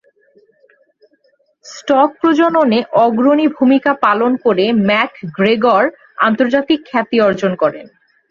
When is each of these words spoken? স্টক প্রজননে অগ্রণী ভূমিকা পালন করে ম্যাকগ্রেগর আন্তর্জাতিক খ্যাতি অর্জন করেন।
স্টক 1.65 2.09
প্রজননে 2.21 2.79
অগ্রণী 3.05 3.45
ভূমিকা 3.57 3.91
পালন 4.05 4.31
করে 4.45 4.65
ম্যাকগ্রেগর 4.87 5.83
আন্তর্জাতিক 6.27 6.79
খ্যাতি 6.89 7.17
অর্জন 7.21 7.51
করেন। 7.61 7.85